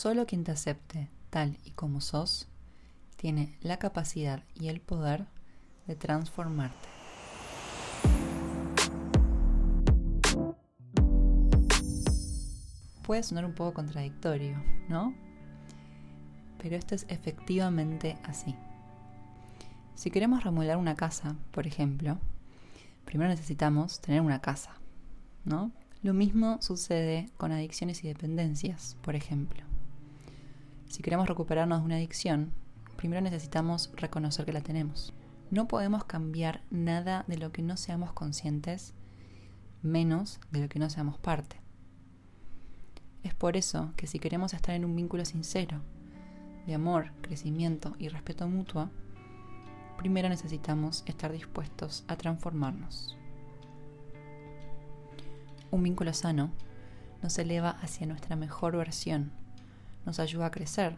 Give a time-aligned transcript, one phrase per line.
[0.00, 2.48] Solo quien te acepte tal y como sos
[3.16, 5.26] tiene la capacidad y el poder
[5.86, 6.88] de transformarte.
[13.02, 14.56] Puede sonar un poco contradictorio,
[14.88, 15.14] ¿no?
[16.62, 18.56] Pero esto es efectivamente así.
[19.96, 22.16] Si queremos remodelar una casa, por ejemplo,
[23.04, 24.70] primero necesitamos tener una casa,
[25.44, 25.72] ¿no?
[26.02, 29.69] Lo mismo sucede con adicciones y dependencias, por ejemplo.
[30.90, 32.52] Si queremos recuperarnos de una adicción,
[32.96, 35.14] primero necesitamos reconocer que la tenemos.
[35.52, 38.92] No podemos cambiar nada de lo que no seamos conscientes,
[39.82, 41.60] menos de lo que no seamos parte.
[43.22, 45.80] Es por eso que si queremos estar en un vínculo sincero,
[46.66, 48.90] de amor, crecimiento y respeto mutuo,
[49.96, 53.16] primero necesitamos estar dispuestos a transformarnos.
[55.70, 56.50] Un vínculo sano
[57.22, 59.38] nos eleva hacia nuestra mejor versión,
[60.04, 60.96] nos ayuda a crecer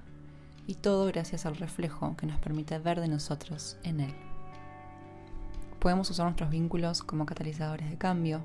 [0.67, 4.15] y todo gracias al reflejo que nos permite ver de nosotros en él.
[5.81, 8.45] Podemos usar nuestros vínculos como catalizadores de cambio,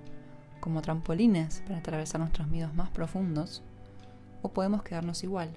[0.59, 3.61] como trampolines para atravesar nuestros miedos más profundos,
[4.41, 5.51] o podemos quedarnos igual,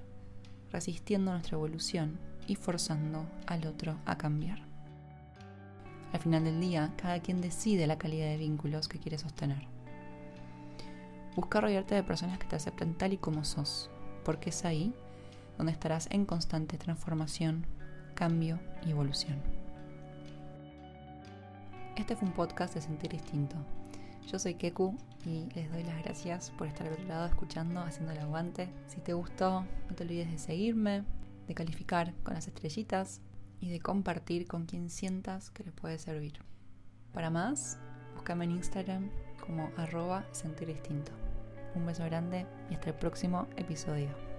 [0.71, 4.59] resistiendo nuestra evolución y forzando al otro a cambiar.
[6.13, 9.67] Al final del día, cada quien decide la calidad de vínculos que quiere sostener.
[11.37, 13.89] Busca rodearte de personas que te acepten tal y como sos,
[14.25, 14.95] porque es ahí
[15.57, 17.67] donde estarás en constante transformación,
[18.15, 19.39] cambio y evolución.
[21.97, 23.57] Este fue un podcast de Sentir Distinto.
[24.27, 24.97] Yo soy Keku
[25.27, 28.69] y les doy las gracias por estar al otro lado escuchando, haciendo el aguante.
[28.87, 31.05] Si te gustó, no te olvides de seguirme,
[31.47, 33.21] de calificar con las estrellitas
[33.61, 36.41] y de compartir con quien sientas que les puede servir.
[37.13, 37.79] Para más,
[38.15, 39.11] búscame en Instagram
[39.45, 41.13] como arroba sentir distinto.
[41.75, 44.30] Un beso grande y hasta el próximo episodio.